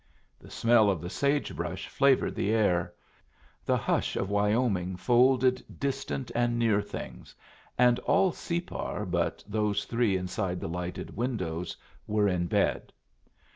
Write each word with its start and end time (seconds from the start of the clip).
The 0.39 0.49
smell 0.49 0.89
of 0.89 0.99
the 0.99 1.11
sage 1.11 1.55
brush 1.55 1.87
flavored 1.87 2.33
the 2.33 2.51
air; 2.51 2.91
the 3.63 3.77
hush 3.77 4.15
of 4.15 4.31
Wyoming 4.31 4.95
folded 4.95 5.63
distant 5.79 6.31
and 6.33 6.57
near 6.57 6.81
things, 6.81 7.35
and 7.77 7.99
all 7.99 8.31
Separ 8.31 9.05
but 9.05 9.43
those 9.47 9.85
three 9.85 10.17
inside 10.17 10.59
the 10.59 10.67
lighted 10.67 11.15
window 11.15 11.63
were 12.07 12.27
in 12.27 12.47
bed. 12.47 12.91